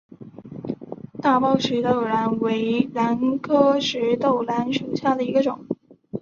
[1.21, 5.63] 大苞石豆兰为兰科石豆兰属下的一个种。